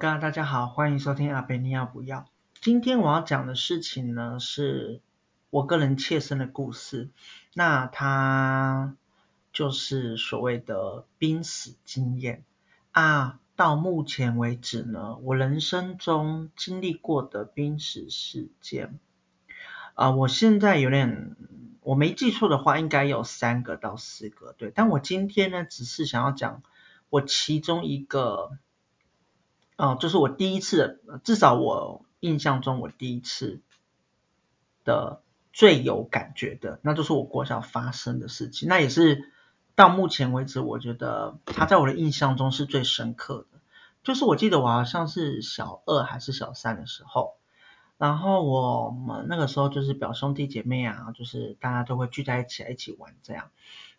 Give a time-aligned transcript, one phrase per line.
[0.00, 2.26] 各位大家好，欢迎收听阿贝尼亚不要？
[2.62, 5.02] 今天我要讲的事情呢，是
[5.50, 7.10] 我个人切身的故事。
[7.52, 8.96] 那它
[9.52, 12.44] 就是所谓的濒死经验
[12.92, 13.40] 啊。
[13.56, 18.98] 到目前为止呢，我人生中经历过的濒死事件
[19.92, 21.36] 啊，我现在有点，
[21.82, 24.72] 我没记错的话，应该有三个到四个，对。
[24.74, 26.62] 但我今天呢，只是想要讲
[27.10, 28.52] 我其中一个。
[29.80, 33.62] 哦，就是我第一次，至少我印象中我第一次
[34.84, 35.22] 的
[35.54, 38.68] 最有感觉的，那就是我国小发生的事情。
[38.68, 39.32] 那也是
[39.74, 43.58] 到目前为止，我觉得它在我的印象中是最深刻的。
[44.02, 47.38] 就是我记得我好像是小二还是小三的时候，
[47.96, 53.48] 然后我们那个时候就是表兄弟姐妹啊，就是大家都会聚在一起一起玩这样。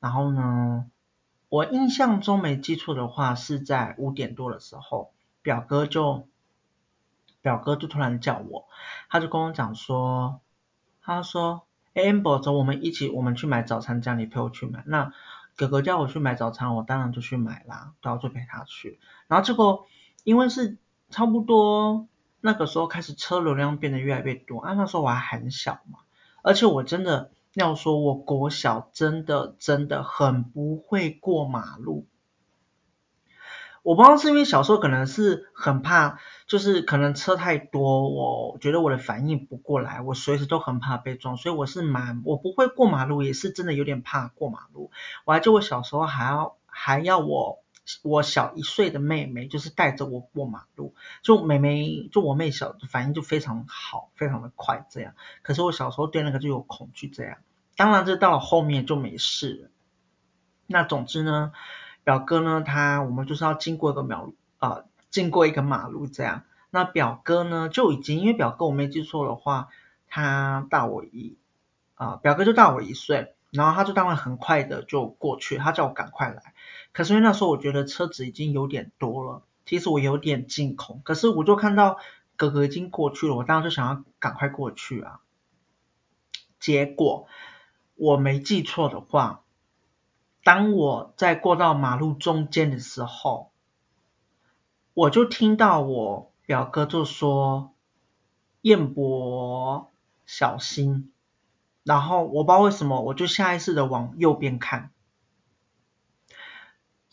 [0.00, 0.90] 然后呢，
[1.48, 5.12] 我印象中没记错的话，是在五点多的时候。
[5.48, 6.28] 表哥就
[7.40, 8.68] 表哥就突然叫我，
[9.08, 10.42] 他就跟我讲说，
[11.00, 11.62] 他说
[11.94, 14.84] ，Amber 走，我们一起，我们去买早餐，这样你陪我去买。
[14.84, 15.10] 那
[15.56, 19.00] 哥哥叫我去买早餐，我当然就去买啦，然后就陪他去。
[19.26, 19.86] 然后结果
[20.22, 20.76] 因为是
[21.08, 22.06] 差不多
[22.42, 26.00] 那个时候开始车流量变得越来越多啊，那时候我还很小嘛，
[26.42, 32.06] 而且我真的要说，我国小真的真的很不会过马路。
[33.82, 44.90] 我不知道是因为小时候可能是很怕，就是可能车太多，我觉得我的反应不过来，我随时都很怕被撞，所以我是蛮，我不会过马路，也是真的有点怕过马路。
[45.24, 47.60] 我还记得我小时候还要还要我
[48.02, 55.14] 我小一岁的妹妹，就是带着我过马路，就妹妹就我妹小反应就非常好，非常的快这样。
[55.42, 57.38] 可是我小时候对那个就有恐惧这样，
[57.76, 59.70] 当然这到了后面就没事了。
[60.66, 61.52] 那总之呢。
[62.08, 64.24] 表哥呢，他我们就是要经过一个马
[64.56, 66.44] 啊、经过一个马路这样。
[66.70, 69.68] 那表哥呢就已经，因为表哥我没记错的话，
[70.06, 71.36] 他大我一
[71.96, 76.54] 啊、表哥就大我一岁，然后他就当然很快的就过去，他叫我赶快来。
[76.94, 81.02] 可是因为那时候我觉得车子已经有点多了，其实我有点惊恐。
[81.04, 81.98] 可是我就看到
[82.36, 85.20] 哥哥已经过去了，我当时就想要赶快过去啊。
[86.58, 87.26] 结果
[87.96, 89.42] 我没记错的话。
[90.48, 93.50] 当我在过到马路中间的时候，
[94.94, 97.74] 我就听到我表哥就说
[98.62, 99.90] ：“彦博，
[100.24, 101.12] 小心。”
[101.84, 104.90] 然后我不知道为什么，我就下意识的往右边看。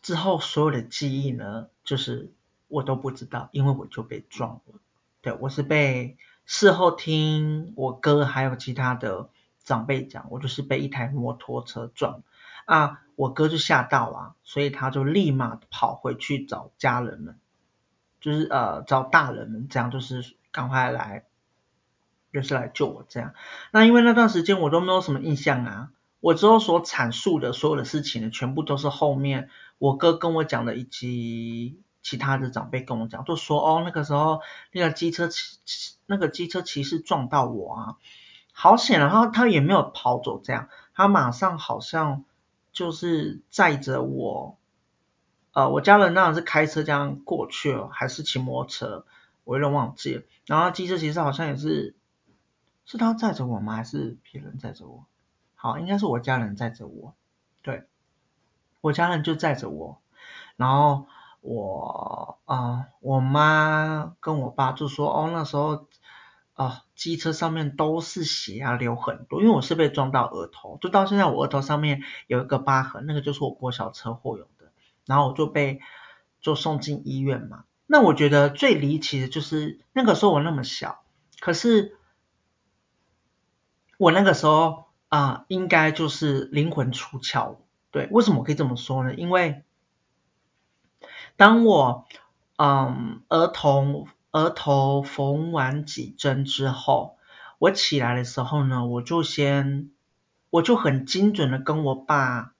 [0.01, 2.31] 之后所有的记忆呢，就是
[2.69, 4.79] 我都不知道，因为我就被撞了。
[5.19, 6.15] 对，我是被
[6.45, 9.29] 事后听我哥还有其他的
[9.61, 12.23] 长辈讲，我就是被一台摩托车撞
[12.65, 13.01] 啊。
[13.17, 17.39] 我哥就吓到啊，所以他就立马跑回去找家人们，
[18.19, 21.23] 就是呃找大人们，这样就是赶快来，
[22.33, 23.33] 就是来救我这样。
[23.71, 34.41] 那因为那段时间我都没有什么印象啊，我之后所阐述的所有的事情呢，全部都是后面我哥跟我讲的，以及其他的长辈跟我讲，就说哦那个时候
[34.73, 35.57] 那个机车骑
[36.05, 37.95] 那个机车骑士撞到我啊，
[38.51, 42.25] 好险，然后他也没有跑走这样，他马上好像。
[42.75, 44.59] 就是载着我，
[45.53, 49.05] 呃，我家人那是开车这样过去了，还是骑摩托车，
[49.43, 50.23] 我有点忘记了。
[50.45, 51.95] 然后机车其实好像也是，
[52.85, 53.77] 是他载着我吗？
[53.77, 55.05] 还是别人载着我？
[55.55, 57.15] 好，应该是我家人载着我。
[57.63, 57.87] 对，
[58.81, 59.99] 我家人就载着我，
[60.57, 61.07] 然后
[61.41, 65.87] 我啊、呃，我妈跟我爸就说，哦，那时候。
[66.55, 69.41] 啊，机车上面都是血啊，流很多。
[69.41, 74.71] 因为我是被撞到额头，就到现在我额头上面有一个疤痕，那个就是我过小车祸有的。
[75.05, 75.81] 然后我就被
[76.41, 77.65] 就送进医院嘛。
[77.85, 81.03] 那我觉得最离奇的就是那个时候我那么小，
[81.39, 81.97] 可是
[83.97, 87.57] 我那个时候啊、呃，应该就是灵魂出窍。
[87.91, 89.13] 对，为什么可以这么说呢？
[89.13, 89.63] 因为
[91.35, 92.05] 当我
[92.55, 94.07] 嗯儿童。
[94.35, 97.17] 额头缝完几针之后，
[97.57, 99.91] 我起来的时候呢，我就先，
[100.49, 102.51] 我就很精准的跟我爸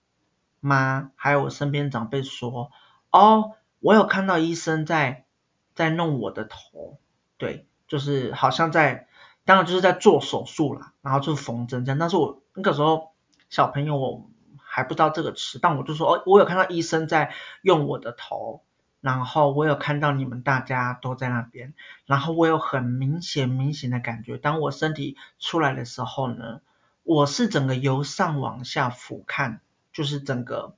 [0.62, 2.72] 妈还有我身边长辈说，
[3.12, 3.52] 哦，
[3.82, 5.26] 我有看到医生在
[5.74, 6.98] 在弄我的头，
[7.38, 9.10] 对，就是好像在，
[9.44, 13.12] 当然就是在做手术啦，然后就缝针这样，但是我那个时候
[13.50, 18.64] 小朋友我还不知道这个词，但我就说，哦，我有看到医生在用我的头。
[19.06, 21.76] 然后我有看到你们大家都在那边，
[22.08, 26.62] 然后我有很明显明显的感觉，当我身体出来的时候呢，
[27.04, 29.60] 我是整个由上往下俯瞰，
[29.94, 30.74] 就是整个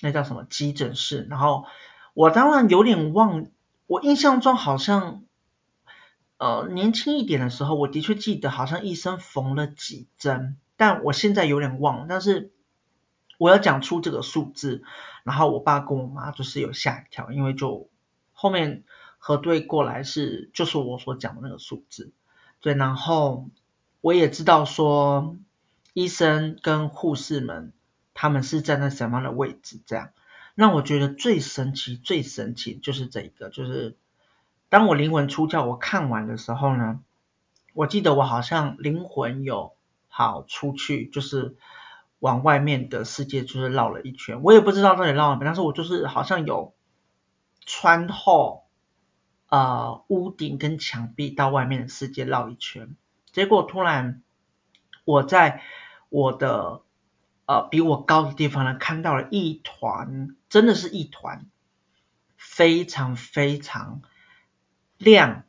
[0.00, 1.66] 那叫什么急诊室，然后
[2.14, 3.46] 我当然有点忘
[3.88, 5.24] 我印象中好像，
[6.38, 12.06] 呃，年轻一点的时候，我的确记得好像医生缝了几针，但我现在有点忘。
[12.06, 12.52] 但是
[13.38, 14.82] 我要讲出这个数字，
[15.24, 17.88] 然后我爸跟我妈就是有吓一跳，因为就
[18.32, 18.84] 后面
[19.18, 22.12] 核对过来是就是我所讲的那个数字，
[22.60, 23.48] 对，然后
[24.00, 25.36] 我也知道说
[25.92, 27.72] 医生跟护士们
[28.14, 30.10] 他们是站在什么样的位置，这样。
[30.54, 33.96] 那我觉得最神奇、最神奇就是这一个，就是
[34.70, 37.00] 当我灵魂出窍，我看完的时候呢，
[37.74, 39.74] 我记得我好像灵魂有
[40.08, 41.56] 好出去，就是
[42.18, 46.74] 往外面的世界就是绕了一圈，我也不知道到底绕了没，但是我就是好像有
[47.64, 48.64] 穿透
[49.48, 52.96] 呃屋顶跟墙壁到外面的世界绕一圈，
[53.32, 54.22] 结果突然
[55.04, 55.62] 我在
[56.08, 56.82] 我的。
[57.48, 61.46] 呃，比我高的地方呢，看到了一团，真的是一团，
[62.36, 64.02] 非常非常
[64.98, 65.44] 亮，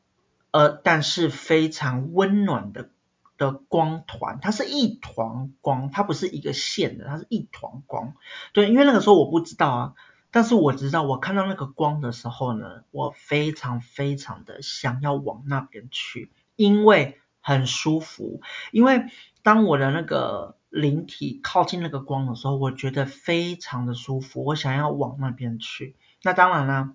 [0.51, 2.91] 呃，但是非常温暖的
[3.37, 8.15] 的光团，它是一团光，它不是一个线的，它是一团光。
[8.53, 9.93] 对，因为那个时候我不知道啊，
[10.31, 18.41] 但是我知道，我看到那个光的时候呢，我非常非常的想要往那边去，因为很舒服，
[18.71, 19.05] 因为
[19.43, 20.55] 当我的那个。
[20.69, 25.95] 灵体靠近那个光的时候，我觉得非常的舒服，我想要往那边去。
[26.23, 26.93] 那当然啦，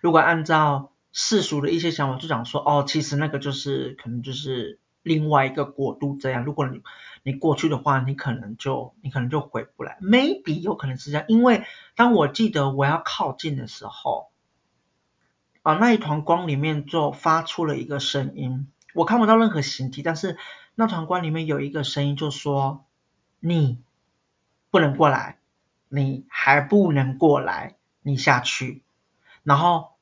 [0.00, 6.42] 如果按照世俗的一些想法，就讲说，哦，其实那个就是可能就是另外一个国度这样。
[6.44, 6.82] 如果你
[7.22, 9.96] 你过去的话，你可能就你可能就回不来。
[10.02, 11.62] Maybe 有可能是这样，因为
[11.94, 14.32] 当我记得我要靠近的时候，
[15.62, 20.36] 啊，那一团光里面就发出了一个声音，我看不到任何形体，但是。
[20.76, 22.84] 那团光里面有一个声音，就说
[23.38, 23.80] ：“你
[24.72, 25.38] 不能过来，
[25.88, 28.82] 你还不能过来，你下去。”
[29.44, 29.92] 然后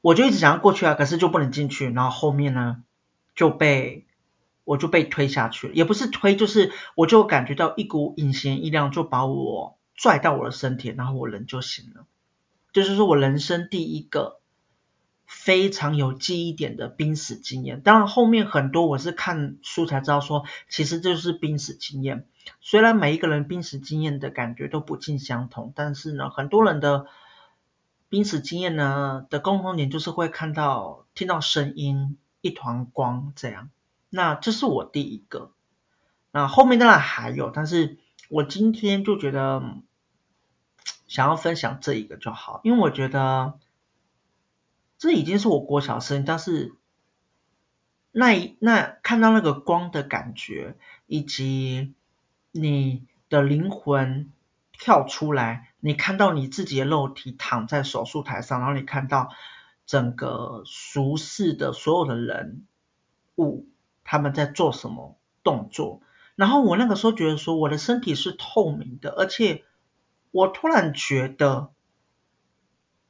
[0.00, 1.90] 我就一直想要过去啊，可是就不能进去。
[1.90, 2.82] 然后后面呢，
[3.34, 4.06] 就被
[4.64, 12.06] 我就被推下去了，也不是推，就是我就感觉到一股隐形力量就把我拽到我的身体，然后我人就醒了。
[12.72, 14.38] 就是说我人生第一个。
[15.32, 22.26] 非常有记忆点的濒死经验，当然后面很多我是看书才知道说，其实就是濒死经验。
[22.60, 27.06] 虽然每一个人濒死经验的感觉都不尽相同，但是呢，很多人的
[28.08, 33.70] 濒死经验呢的共同点就是会看到、听到声音、一团光这样。
[34.10, 35.52] 那这是我第一个。
[36.30, 37.98] 那后面当然还有，但是
[38.28, 39.62] 我今天就觉得
[41.08, 43.58] 想要分享这一个就好，因为我觉得。
[45.02, 46.74] 这已经是我国小生，但是
[48.12, 51.94] 那一那看到那个光的感觉，以及
[52.50, 54.30] 你的灵魂
[54.72, 59.30] 跳出来，你看到你自己的肉体躺在手术台上，然后你看到
[59.86, 62.66] 整个俗世的所有的人
[63.36, 63.69] 物，
[64.10, 66.02] 他们在做什么动作，
[66.34, 69.62] 然后我那个时候觉得说，我的身体是透明的，而且
[70.32, 71.70] 我突然觉得，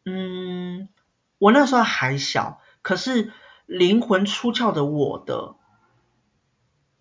[0.04, 0.90] 嗯。
[1.38, 3.32] 我那时候还小，可是
[3.64, 5.54] 灵魂出窍的我的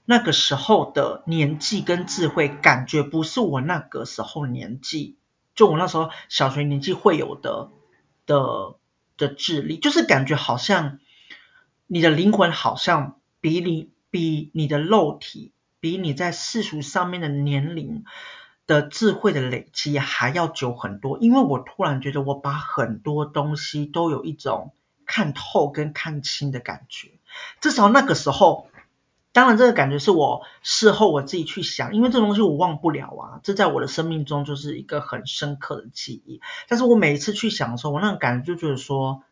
[0.05, 5.17] 那个时候的年纪跟智慧，感觉不是我那个时候年纪，
[5.55, 7.69] 就我那时候小学年纪会有的
[8.25, 8.77] 的
[9.17, 10.99] 的智力，就是感觉好像
[11.85, 18.03] 你的灵魂好像比你比你的肉体，比你在世俗上面的年龄。
[18.67, 24.73] 的智慧的累积还要久很多，因为我突然觉得我把很多东西都有一种
[25.07, 27.13] 看透跟看清的感觉，
[27.61, 28.67] 至少那个时候，
[29.31, 36.39] 当然这个感觉是我事后我自己去想，因为这东西我忘不了啊，这在我的生命中就是一个很深刻的记忆。
[36.67, 39.23] 但是我每一次去想的时候，我那种感觉就觉得说，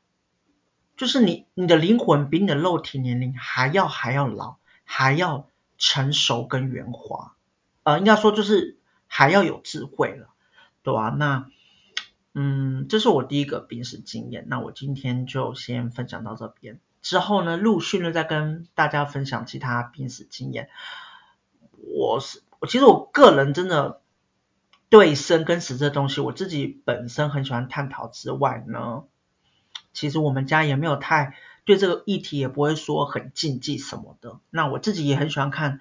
[0.98, 7.36] 就是你你的灵魂比你的肉体年龄还要还要老，还要成熟跟圆滑，
[7.84, 8.76] 呃，应该说就是。
[9.10, 10.28] 还要有智慧了，
[10.84, 11.16] 对吧？
[11.18, 11.50] 那，
[12.34, 14.48] 嗯，这是我第一个濒死经验。
[14.50, 20.68] 那我今天就先分享到这边，之后呢，陆续呢再跟大家分享其他濒死经验。
[21.72, 24.02] 我是，其实我个人真的
[24.90, 29.06] 对生跟死这东西，我自己本身很喜欢探讨之外呢，
[29.98, 31.36] 其实我们家也没有太
[31.66, 34.40] 对这个议题也不会说很禁忌什么的。
[34.50, 35.80] 那我自己也很喜欢看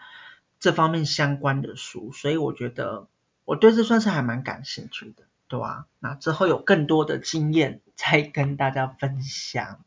[0.59, 3.09] 这方面相关的书，所以我觉得。
[3.45, 5.87] 我对这算是还蛮感兴趣的，对吧？
[6.01, 9.85] 那之后有更多的经验再跟大家分享，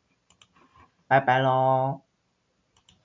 [1.06, 2.00] 拜拜喽。